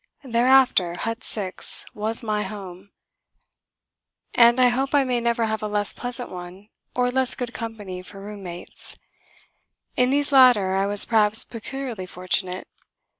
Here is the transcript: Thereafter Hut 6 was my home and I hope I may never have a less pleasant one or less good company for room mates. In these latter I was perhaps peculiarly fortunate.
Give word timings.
Thereafter 0.23 0.95
Hut 0.95 1.23
6 1.23 1.85
was 1.93 2.23
my 2.23 2.41
home 2.41 2.89
and 4.33 4.59
I 4.59 4.69
hope 4.69 4.95
I 4.95 5.03
may 5.03 5.19
never 5.21 5.45
have 5.45 5.61
a 5.61 5.67
less 5.67 5.93
pleasant 5.93 6.31
one 6.31 6.69
or 6.95 7.11
less 7.11 7.35
good 7.35 7.53
company 7.53 8.01
for 8.01 8.19
room 8.19 8.41
mates. 8.41 8.95
In 9.95 10.09
these 10.09 10.31
latter 10.31 10.73
I 10.73 10.87
was 10.87 11.05
perhaps 11.05 11.45
peculiarly 11.45 12.07
fortunate. 12.07 12.67